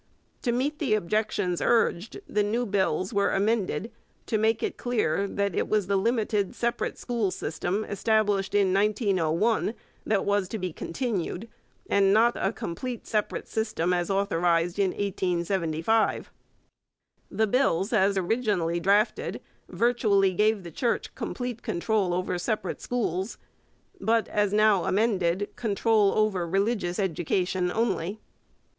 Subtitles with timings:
[0.41, 3.91] To meet the objections urged, the new bills were amended
[4.25, 9.75] to make it clear that it was the limited separate school system established in 1901
[10.07, 11.47] that was to be continued,
[11.87, 16.31] and not a complete separate system as authorized in 1875.
[17.29, 19.39] The bills as originally drafted
[19.69, 23.37] virtually gave the Church complete control over separate schools,
[23.99, 28.19] but, as now amended, control over religious education only.